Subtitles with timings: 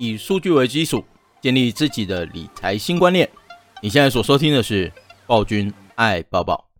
[0.00, 1.04] 以数据为基础，
[1.40, 3.28] 建立自己的理财新观念。
[3.82, 4.92] 你现在所收听的是
[5.26, 6.70] 暴君爱抱抱。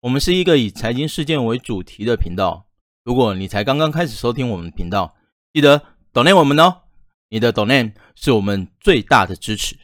[0.00, 2.66] 我们是一个以财经事件为主题的频道。
[3.04, 5.16] 如果你才刚刚开始收听我们频道，
[5.54, 6.82] 记得 donate 我们哦，
[7.30, 9.78] 你的 donate 是我们最大的支持。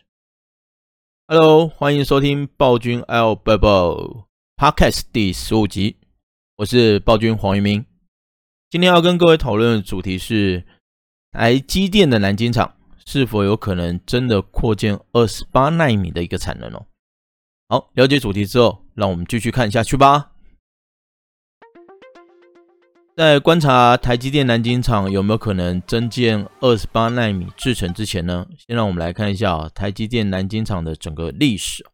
[1.27, 5.97] Hello，欢迎收听暴君爱抱抱 Podcast 第十五集，
[6.57, 7.87] 我是暴君黄于铭。
[8.69, 10.67] 今天要跟各位讨论的主题是。
[11.39, 12.75] 台积电的南京厂
[13.07, 16.87] 是否有可能真的扩建二十八纳米的一个产能哦？
[17.69, 20.33] 好，了解主题之后，让我们继续看下去吧。
[23.17, 31.87] 在观察台积电南京厂有没有可能增建二十八纳米制程之前呢，先让我们来看一下台积电南京厂的整个历史。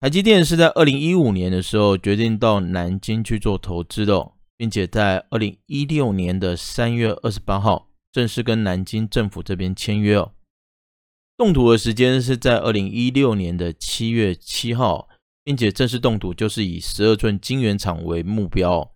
[0.00, 7.90] 台积电是在二零一五年的时候决定到南京去做投资的，并且在二零一六年的三月二十八号。
[8.14, 10.34] 正式跟南京政府这边签约哦，
[11.36, 15.08] 动土的时间是在二零一六年的七月七号，
[15.42, 18.94] 并且正式动土就是以十二寸晶圆厂为目标。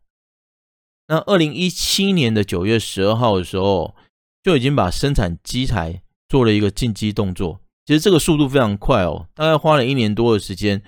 [1.09, 3.97] 那二零一七年的九月十二号的时候，
[4.41, 7.61] 就已经把生产机台做了一个进机动作。
[7.87, 10.81] 其实这个速度非常快哦，大概花了一年多的时间，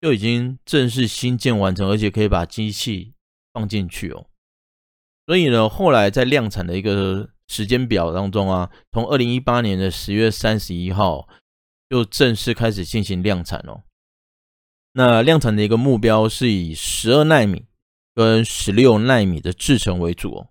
[0.00, 3.12] 就已经正式新建完成，而且可以把机器
[3.52, 4.26] 放进去哦。
[5.26, 7.30] 所以呢，后来在量产的一个。
[7.48, 11.28] 时间表当中啊，从二零一八年的十月三十一号
[11.88, 13.82] 就正式开始进行量产哦。
[14.92, 17.66] 那量产的一个目标是以十二纳米
[18.14, 20.48] 跟十六纳米的制程为主哦。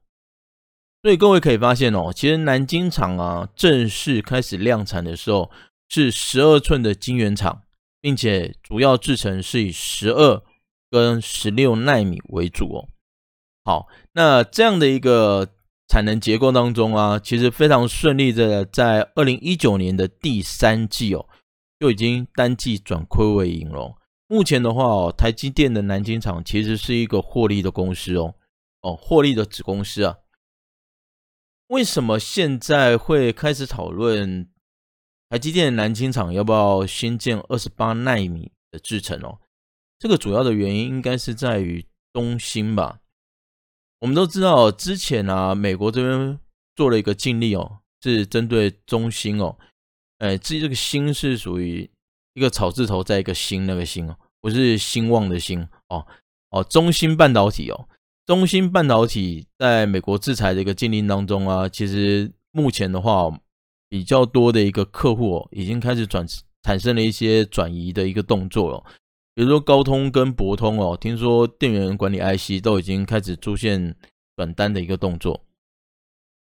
[1.02, 5.52] 所以各位可以发现哦，其实南京厂啊正式开始量产的时候
[5.90, 7.64] 是十二寸的晶圆厂，
[8.00, 10.42] 并且主要制程是以十二
[10.90, 12.88] 跟十六纳米为主哦。
[13.66, 15.52] 好，那这样的一个。
[15.88, 21.28] 产能结构当中啊，其实非常顺利的，在二零一九年的第三季哦，
[21.80, 23.96] 就已经单季转亏为盈了。
[24.28, 28.34] 目前的话哦，台积电的南京厂其实是一个获利的公司哦，
[28.82, 30.18] 哦，获利的子公司啊。
[31.68, 34.50] 为什么现在会开始讨论
[35.30, 39.40] 台积电的南京厂要不要新建二十八纳米的制程哦？
[40.00, 43.00] 这个主要的原因应该是在于中芯吧。
[44.06, 46.40] 我们都知道，之前啊，美国这边
[46.76, 49.58] 做了一个禁令哦，是针对中芯哦，
[50.20, 51.90] 哎，至于这个芯是属于
[52.36, 56.06] 一个草字头，再一个兴那个兴哦，不是兴旺的兴哦。
[56.52, 57.90] 哦，中芯半导体哦，
[58.28, 63.36] 中芯半导体在美国制裁的一个禁令当中啊，其实目前的话，
[63.90, 66.24] 比较多的一个客户哦，已经开始转
[66.62, 68.84] 产生了一些转移的一个动作了。
[69.36, 73.94] 比如说高通跟博通哦，听说电源管理 IC 都已经开始出现
[74.38, 75.46] 转单的一个动作，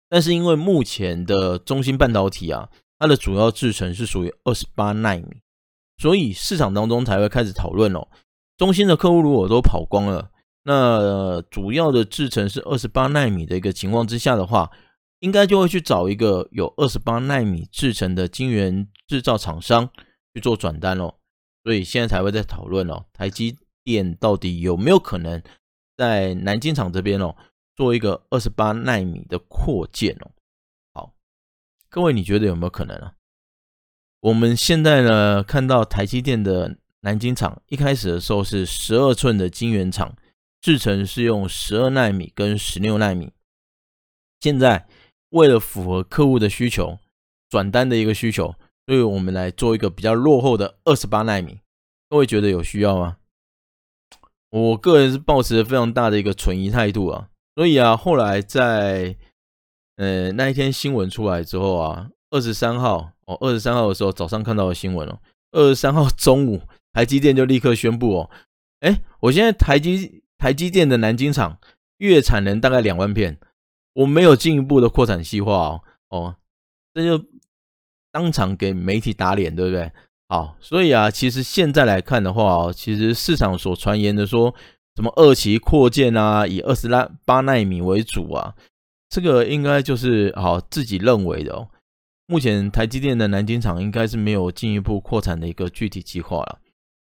[0.09, 2.67] 但是因为目前的中芯半导体啊，
[2.97, 5.41] 它的主要制程是属于二十八纳米，
[5.99, 8.07] 所以市场当中才会开始讨论哦。
[8.57, 10.31] 中芯的客户如果都跑光了，
[10.63, 14.71] 那主要的制程是二十八纳米的一个情况之下的话，
[15.19, 19.87] 应该就会去找一个有二十八纳米制程的晶圆制造厂商
[20.33, 21.13] 去做转单哦。
[21.63, 25.41] 所以现在才会在讨论哦，台积电到底有没有可能
[25.97, 27.35] 在南京厂这边哦
[27.75, 30.31] 做一个二十八纳米的扩建哦？
[30.93, 31.13] 好，
[31.89, 33.13] 各位你觉得有没有可能啊？
[34.21, 40.15] 我们现在呢看到台积电的南京厂一开始的时候是十二寸的晶圆厂，
[40.61, 43.31] 制程是用十二纳米跟十六纳米。
[44.39, 44.87] 现在
[45.29, 46.97] 为了符合客户的需求，
[47.49, 48.55] 转单的一个需求。
[48.89, 51.59] 所以我们来做一个比较落后的二十八奈米，
[52.09, 53.17] 各位觉得有需要吗？
[54.49, 57.29] 我个人是抱持非常大的一个存疑态度啊。
[57.53, 59.15] 所以啊，后来在
[59.97, 65.19] 呃那一天新闻出来之后啊，二十三号哦，二十三号的时候早上看到的新闻哦，
[65.51, 66.59] 二十三号中午
[66.91, 68.31] 台积电就立刻宣布哦，
[68.79, 71.59] 哎，我现在台积台积电的南京厂
[71.99, 73.39] 月产能大概两万片，
[73.93, 76.35] 我没有进一步的扩产计划哦，哦，
[76.95, 77.23] 这就。
[78.19, 79.89] 当场给媒体打脸，对不对？
[80.27, 84.53] 好，所以啊，其实现在来看的话，其实市场所传言的说
[84.97, 88.53] 什么二期扩建啊，以二十拉八纳米为主啊，
[89.09, 91.69] 这个应该就是好自己认为的哦。
[92.27, 96.59] 目前台积电的南京厂应该是没有进一步扩产的一个具体计划了。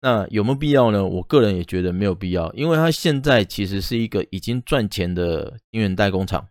[0.01, 1.03] 那有没有必要呢？
[1.03, 6.47] 我个人也觉得没有必要，因为它现在其实是一个已经赚钱的晶圆代工厂，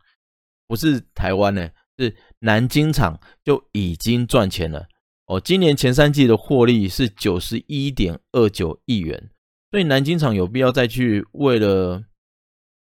[0.67, 1.70] 不是台湾呢。
[2.00, 4.87] 是南京厂就已经赚钱了
[5.26, 9.31] 哦，今年前三季的获利是九十一点二九亿元，
[9.70, 12.02] 所以南京厂有必要再去为了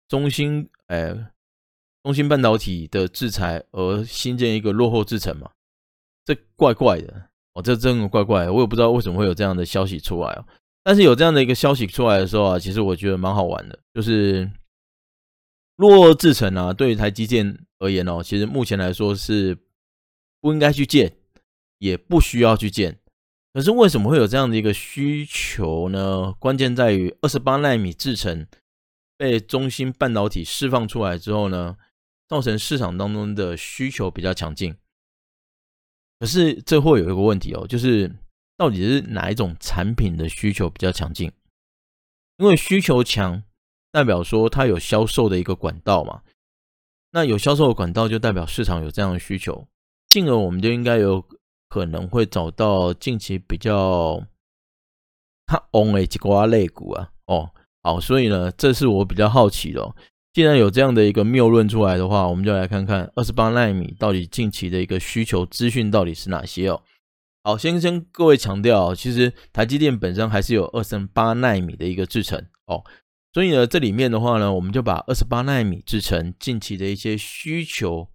[0.09, 1.15] 中芯，哎，
[2.03, 5.51] 中芯半导体的制裁而新建一个落后制程吗？
[6.25, 10.45] 这怪怪的哦，这真的怪怪的，我也不知道为什么会有这样的消息出来哦。
[10.83, 14.51] 但是有这样的一个消息出来的时候啊，其实我觉得蛮好玩的，就是
[15.77, 19.59] 落制程啊，对于台积电而言哦，其实目前来说是
[20.41, 21.17] 不应该去建，
[21.79, 23.01] 也不需要去建。
[23.53, 26.33] 可是为什么会有这样的一个需求呢？
[26.39, 28.47] 关键在于二十八纳米制程
[29.17, 31.77] 被中芯半导体释放出来之后呢，
[32.29, 34.77] 造成市场当中的需求比较强劲。
[36.19, 38.13] 可是这会有一个问题哦，就是
[38.57, 41.31] 到底是哪一种产品的需求比较强劲？
[42.39, 43.45] 因为需求强，
[43.95, 46.23] 代表说它有销售的一个管道嘛。
[47.13, 49.69] 那有销售的管道，就代表市场有这样的需求，
[50.09, 51.25] 进而我们就应该有。
[51.67, 54.23] 可能会找到近期比较
[55.45, 57.51] 它旺的几挂类股啊，哦，
[57.83, 59.93] 好，所以呢，这是我比较好奇的。
[60.33, 66.81] 既然有这样的一个谬论出来的话，我们就来看看二十八奈米到底近期的一个需求资讯到底是哪些哦。
[67.43, 72.85] 好，先跟各位强调，其实台积电本身还是有二十八奈米的一个制程哦，
[73.35, 78.09] 所以呢，这里面的话呢，我们就把二十八纳米制程近期的一些需求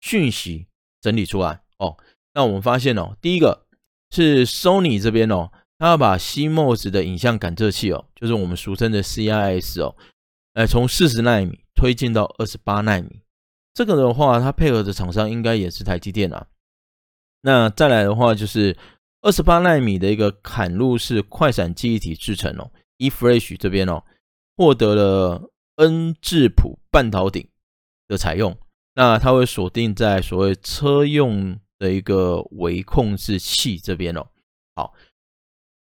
[0.00, 0.68] 讯息
[1.02, 1.98] 整理出来哦。
[2.32, 3.66] 那我们发现哦，第一个
[4.10, 9.94] 是 Sony 这边哦，它要把 CMOS 的影像感测器哦，就是我们俗称的 CIS 哦，
[10.54, 13.20] 呃，从四十纳米推进到二十八纳米。
[13.74, 16.46] 这个的话，它配合的厂商应该也是台积电啊。
[17.42, 18.78] 那再来的话，就是
[19.20, 24.02] 二十八纳米的一个砍入式快闪记忆体制程哦，eFlash 这边哦，
[24.56, 27.50] 获得了 N 智谱半导体
[28.08, 28.56] 的采用。
[28.94, 31.58] 那它会锁定在所谓车用。
[31.82, 34.28] 的一个微控制器这边哦，
[34.76, 34.94] 好，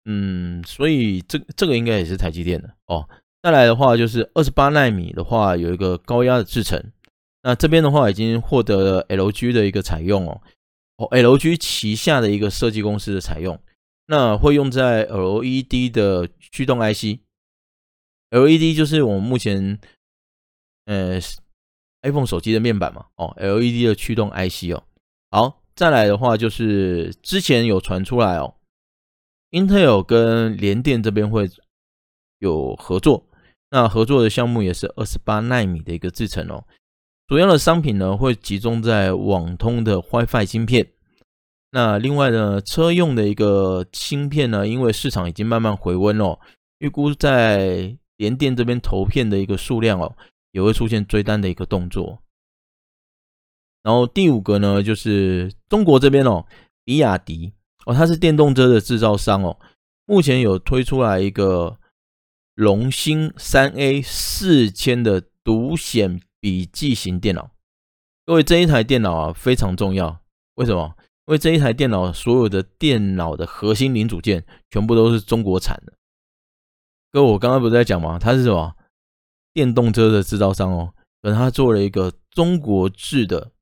[0.04, 3.08] 嗯，所以这这个应该也是台积电的哦。
[3.40, 6.92] 再来的话就是二十八纳米的话有一个高压的制程，
[7.44, 10.40] 那这边的话已经获得了 LG 的一个采用哦，
[10.96, 13.56] 哦，LG 旗下的一个设计公司的采用，
[14.08, 17.20] 那会用在 LED 的驱动 IC
[18.30, 19.78] LED 就是我们目前
[20.86, 21.20] 呃
[22.02, 24.84] iPhone 手机的面板嘛，哦，LED 的驱动 IC 哦，
[25.30, 25.62] 好。
[25.76, 28.54] 再来的话，就是之前有传出来哦
[29.50, 31.50] ，Intel 跟联电这边会
[32.38, 33.26] 有合作，
[33.68, 36.64] 那合作的项目也是二十八纳米的一个制程哦。
[37.26, 40.92] 主要的商品呢会集中在网通的 WiFi 芯片。
[41.72, 46.38] 那另外呢，车用的一个芯片呢，因为市场已经慢慢回温哦，
[46.78, 50.16] 预估在联电这边投片的一个数量哦，
[50.52, 52.22] 也会出现追单的一个动作。
[53.82, 56.44] 然后第五个呢，就是中国这边哦，
[56.84, 57.52] 比亚迪
[57.84, 59.58] 哦，它是电动车的制造商哦，
[60.06, 61.78] 目前有推出来一个
[62.54, 67.50] 龙芯三 A 四千的独显笔记型电脑。
[68.24, 70.20] 各位，这一台电脑啊非常重要，
[70.56, 70.96] 为什么？
[71.26, 75.92] 因为这一台电脑所有的电脑的核心零组件全部都是中国产的。
[77.12, 78.18] 哥，我刚刚不是在讲吗？
[78.18, 78.74] 他是什么？
[79.52, 83.52] 电动车的制造商哦，可是他做了一个中国制的。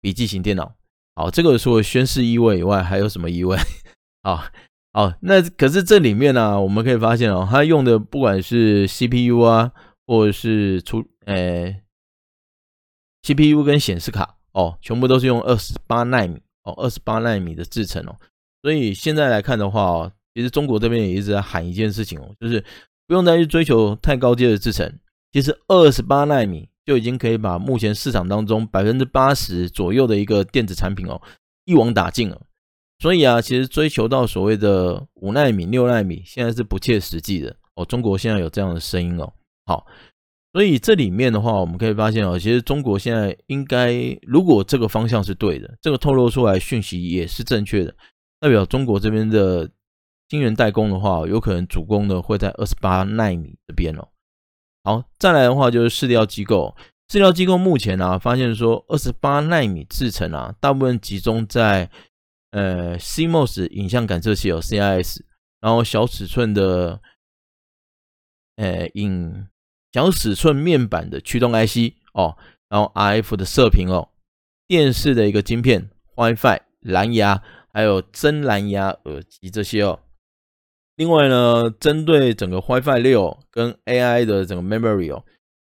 [0.00, 0.74] 笔记型电脑，
[1.14, 3.56] 好，这个除了宣示意味以外，还有什么意味？
[4.24, 4.42] 好，
[4.92, 9.70] 好，那可是这里面呢、啊，我们可以发现哦，他用的不管是 CPU 啊，
[10.04, 11.80] 或者是出，呃
[13.22, 18.16] ，CPU 跟显示卡哦，全部都是用二十八奈米哦，二十八奈米的制程哦。
[18.60, 22.64] 所以现在来看的话哦，其实中国这边也一直在喊一件事情哦，就是
[23.06, 24.92] 不用再去追求太高阶的制程，
[25.32, 26.68] 其实二十八奈米。
[26.84, 31.22] 就已经可以把目前市场当中百分之八十左右的一个电子产品哦，
[31.64, 32.42] 一网打尽了。
[32.98, 37.84] 所以啊，其实追求到所谓的五奈米、六奈米，现在是不切实际的哦。
[37.84, 39.32] 中国现在有这样的声音哦。
[39.64, 39.86] 好，
[40.54, 47.94] 所以这里面的话，我们可以发现哦，其实中国现在应该，如果这个方向是对的，这个透露出来讯息也是正确的，
[48.40, 49.70] 代表中国这边的
[50.32, 54.08] 晶圆代工的话，有可能主攻的会在二十八纳米这边哦。
[54.82, 56.74] 好，再来的话就是市调机构，
[57.10, 61.90] 市调机构目前啊发现说，二十八纳米制程啊，大部分集中在
[62.52, 65.20] 呃 CMOS 影像感测器有 CIS，
[65.60, 67.02] 然后小尺寸的
[68.56, 69.46] 呃影
[69.92, 72.38] 小尺寸面板的驱动 IC 哦，
[72.70, 74.08] 然后 RF 的射频哦，
[74.66, 80.00] 电视的一个晶片、WiFi、蓝牙，还有真蓝牙耳机这些哦。
[80.96, 85.24] 另外呢，针对整个 WiFi 六跟 AI 的整个 memory 哦，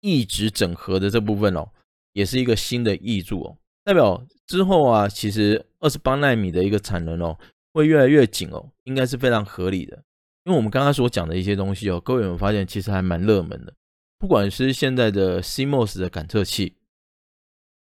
[0.01, 1.69] 一直整合的这部分哦，
[2.13, 7.37] 也是一个新的挹注哦，代表之后啊，其实二十八纳米的一个产能哦，
[7.73, 10.03] 会越来越紧哦，应该是非常合理的。
[10.45, 13.73] 因为我们刚刚所讲的一些东西哦，各位有没有发现其实还蛮热门的？
[14.19, 16.75] 不管是现在的 CMOS 的感测器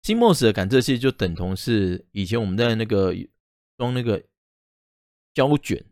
[0.03, 3.13] ，CMOS 的感测器就等同是以前我们在那个
[3.77, 4.21] 装那个
[5.33, 5.83] 胶卷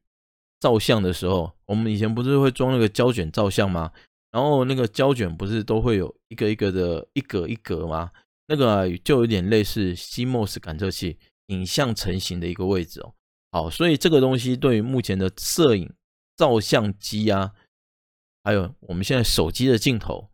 [0.62, 3.92] 照相的时候，我们以前不是会装那个胶卷照相吗？
[4.32, 8.10] 然后那个胶卷不是都会有一个一个的一格一格吗？
[8.48, 13.14] 那个，就有点类似 CMOS 感测器影像成型的一个位置哦。
[13.52, 15.92] 好，所以这个东西对于目前的摄影
[16.38, 17.52] 照相机啊，
[18.46, 20.30] 还有我们现在手机的镜头、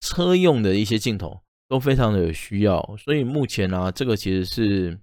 [0.00, 1.42] 车用的一些镜头。
[1.68, 5.00] 都非常的有需要，所以目前呢、这个其实是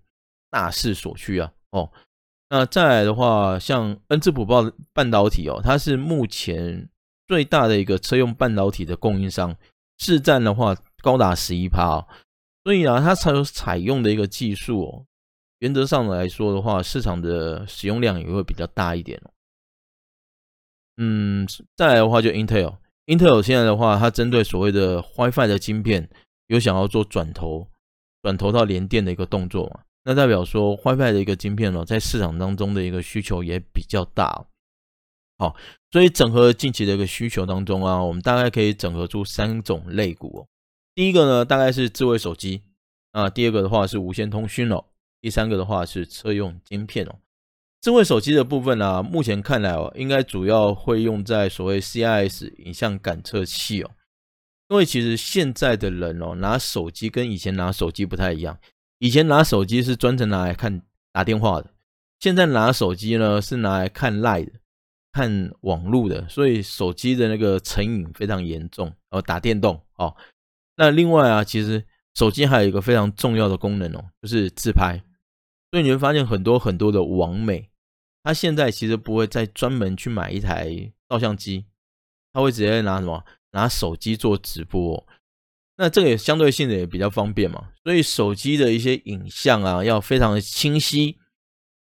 [0.51, 1.51] 大势所趋啊。
[1.71, 1.91] 哦，
[2.49, 6.89] 那再来的话，像恩智浦报半导体哦，它是目前
[7.27, 9.55] 最大的一个车用半导体的供应商，
[9.99, 12.07] 市占的话高达十一趴哦。
[12.63, 15.05] 所以啊，它才有采用的一个技术哦，
[15.59, 19.31] 原则上来说的话，市场的使用量也会比较大一点哦。
[20.97, 26.09] 嗯，再来的话就 Intel，Intel 现在的话，它针对所谓的 WiFi 的晶片。
[26.47, 27.67] 有想要做转投，
[28.23, 29.81] 转投到联电的一个动作嘛？
[30.09, 34.47] 那代表说，WiFi 的一个晶片哦，在市场当中的一个需求也比较大。
[35.37, 35.55] 好，
[35.91, 40.47] 所以整合近期的一个需求当中啊，我们大概可以整合出三种类股哦。
[40.95, 42.63] 第一个呢，大概是智慧手机
[43.11, 44.83] 啊；第二个的话是无线通讯哦；
[45.21, 47.19] 第三个的话是车用晶片哦。
[47.79, 53.91] 智慧手机的部分啊，目前看来哦，应该主要会用在所谓 CIS 影像感测器哦。
[54.69, 58.57] 因为其实现在的人哦，拿手机跟以前拿手机不太一样。
[58.99, 61.73] 以前拿手机是专程拿来看打电话的，
[62.19, 64.51] 现在拿手机呢是拿来看 LINE 的、
[65.11, 68.93] 看网络的，所以手机的那个成瘾非常严重。
[69.09, 70.15] 哦，打电动哦。
[70.75, 75.01] 那另外啊，其实手机还有一个非常重要的功能哦，就是自拍。
[75.71, 77.69] 所以你会发现很多很多的网美，
[78.23, 81.65] 他现在其实不会再专门去买一台照相机，
[82.33, 83.23] 他会直接拿什么？
[83.51, 85.07] 拿手机做直播，
[85.81, 91.17] 那这个也相对性的也比较方便嘛，所以手机的一些影像啊，要非常的清晰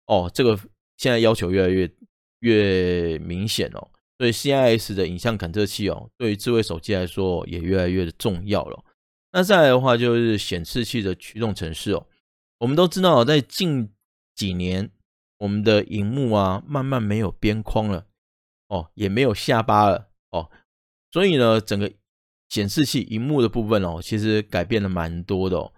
[0.05, 0.55] 哦，这个
[0.99, 1.91] 现在要求越来越
[2.41, 3.89] 越明显哦，
[4.19, 8.85] 所以 CIS 的影像感测器哦，对于智慧手机来说也越来越的重要了。
[9.33, 12.07] 那再来的话就是显示器的驱动程式哦，
[12.59, 13.91] 我们都知道在近
[14.35, 14.91] 几年，
[15.39, 18.05] 我们的荧幕啊慢慢没有边框了
[18.69, 20.51] 哦，也没有下巴了哦。
[21.11, 21.91] 所以呢，整个
[22.49, 25.73] 显示器荧幕的部分哦，其实改变了蛮多的哦。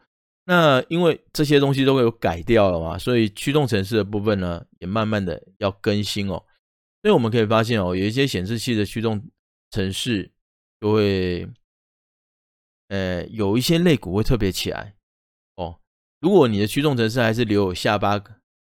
[0.45, 6.43] 那因为这些东西都会有改掉了嘛，所以驱动程式的部分呢，也慢慢的要更新哦。
[7.03, 9.23] 所以我们可以发现哦，有一些显示器的驱动
[9.71, 10.33] 程式
[10.81, 11.49] 就会，
[12.89, 14.95] 呃，有一些肋骨会特别起来
[15.57, 15.79] 哦。
[16.21, 18.19] 如果你的驱动程式还是留有下巴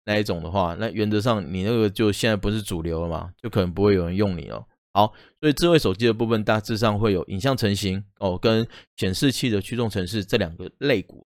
[0.05, 4.65] 那一种的话，那原则上你那个就现在不是主流了嘛，就可能不会有人用你哦。
[4.95, 11.27] 好，所以智慧手机的部分大致上会有影像成型哦，跟显示器的驱动程式这两个类股。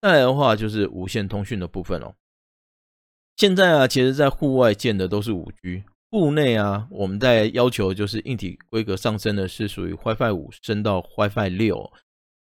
[0.00, 2.14] 再来的话就是无线通讯的部分哦。
[3.36, 11.92] 现在啊，其实在户外建的都是五 G，户内啊，我们在要求就是硬体规格上升的是属于 WiFi 五升到 WiFi 六。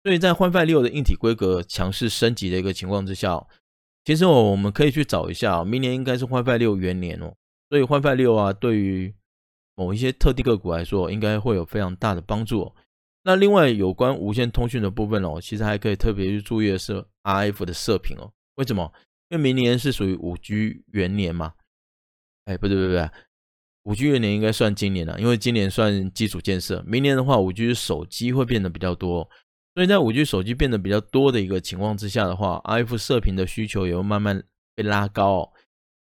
[0.03, 3.45] 所以在 WiFi 六的硬体规格强势升级的一个情况之下，
[4.03, 7.33] 其实我们可以去找一下，明年应该是 WiFi 六元年哦。
[7.69, 9.13] 所以 WiFi 六啊，对于
[9.75, 12.73] 某一些特定个股来说，应该会有非常大的帮助。
[13.23, 18.31] 那另外有关无线通讯的部分哦，其实还可以特别去注意的是 RF 的射频哦。
[18.55, 18.91] 为什么？
[19.29, 21.53] 因为明年是属于五 G 元年嘛。
[22.45, 23.09] 哎，不对不对不对，
[23.83, 26.83] 五 G 元年应该算今年了，因为今年算基础建设。
[26.85, 29.27] 明年的话，五 G 手机会变得比较多，
[29.73, 34.43] 所以在五 G 手机变得比较多的一个情况之下的话，RF 射频的需求也会慢慢
[34.75, 35.49] 被拉高哦。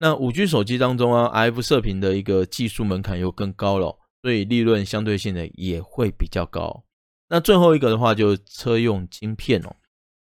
[0.03, 6.83] 那五 G 手机当中啊，RF 射频的一个技术门槛又更高了，所以利润相对性的也会比较高。
[7.29, 9.77] 那最后一个的话，就是车用晶片哦。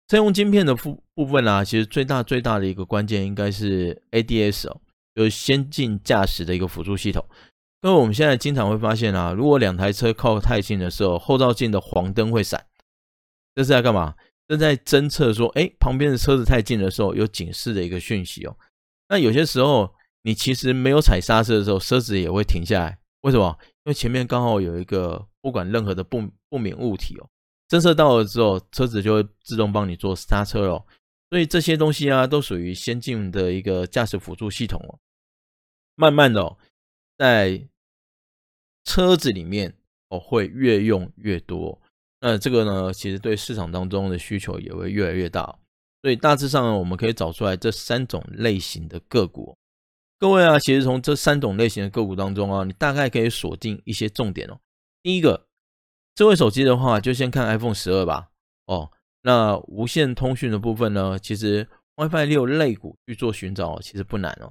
[0.08, 4.80] 车用晶片的部部分啊，其实最大最大的一个关键应该是 ADS 哦，
[5.14, 7.22] 就是先进驾驶的一个辅助系统。
[7.82, 12.64] 因为我们现在经常会发现啊，如果两台车靠太近的时候，后照镜的黄灯会闪，
[13.54, 14.14] 这是在干嘛？
[14.48, 18.56] 这是在侦测说，哎，旁边的车子太近的时候有警示的一个讯息哦。
[19.08, 22.98] 那有些时候，你其实没有踩刹车的时候，车子也会停下来。
[23.22, 23.58] 为什么？
[23.84, 27.28] 因为前面刚好有一个不管任何的不不明物体哦，
[27.68, 30.84] 侦测到了之后，车子就会自动帮你做刹车哦。
[31.30, 34.98] 所以这些东西啊，都属于先进的一个驾驶辅助系统哦。
[35.94, 36.56] 慢慢的哦，
[37.16, 37.66] 在
[38.84, 39.74] 车子里面
[40.08, 41.80] 哦，会越用越多。
[42.20, 45.58] 那这个呢，其实对市场当中的需求也会越来越大。
[46.08, 49.54] 所以大致上呢，我们可以找出来这三种类型的个股。
[50.18, 54.58] 各位啊，其实从这三种类型的个股当中啊，你大概可以锁定一些重点哦。
[55.02, 55.46] 第一个，
[56.14, 58.30] 智慧手机的话，就先看 iPhone 十二吧。
[58.64, 64.50] 哦，那无线通讯的部分呢，其实 WiFi 六类股去做寻找其实不难哦。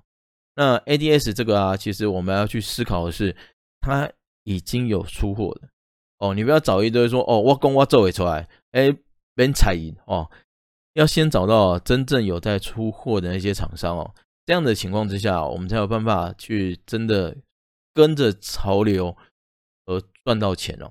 [0.53, 3.35] 那 ADS 这个啊，其实我们要去思考的是，
[3.81, 4.07] 它
[4.43, 5.67] 已经有出货的
[6.19, 8.95] 哦，你不要找一堆说哦，我公我做会出来，哎，
[9.33, 10.29] 别踩赢哦，
[10.97, 14.15] 要先找到真正有在出货的那些厂商哦，
[14.47, 17.37] 这样的情况之下，我们才有办法去真的
[17.93, 19.15] 跟着潮流
[19.85, 20.89] 而赚到钱哦。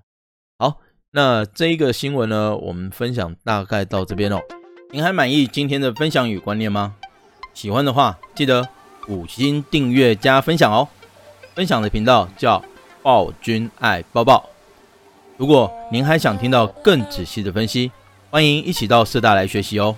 [0.60, 0.78] 好，
[1.10, 4.38] 那这一个新闻呢，我们分享大概到这边哦。
[4.92, 6.94] 您还满意今天的分享与观念吗？
[7.52, 8.68] 喜欢的话，记得
[9.08, 10.88] 五星订阅加分享哦。
[11.56, 12.64] 分享的频道叫
[13.02, 14.48] 暴君爱抱抱。
[15.36, 17.90] 如果您还想听到更仔细的分析，
[18.28, 19.97] 欢迎一起到社大来学习哦。